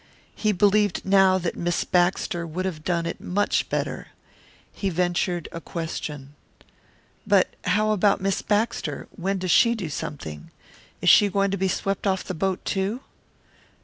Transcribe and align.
He 0.33 0.51
believed 0.51 1.05
now 1.05 1.37
that 1.37 1.55
Miss 1.55 1.83
Baxter 1.83 2.47
would 2.47 2.65
have 2.65 2.83
done 2.83 3.05
it 3.05 3.21
much 3.21 3.69
better. 3.69 4.07
He 4.73 4.89
ventured 4.89 5.47
a 5.51 5.61
question. 5.61 6.33
"But 7.27 7.53
how 7.65 7.91
about 7.91 8.19
Miss 8.19 8.41
Baxter 8.41 9.07
when 9.15 9.37
does 9.37 9.51
she 9.51 9.75
do 9.75 9.89
something? 9.89 10.49
Is 11.01 11.09
she 11.11 11.29
going 11.29 11.51
to 11.51 11.55
be 11.57 11.67
swept 11.67 12.07
off 12.07 12.23
the 12.23 12.33
boat, 12.33 12.65
too?" 12.65 13.01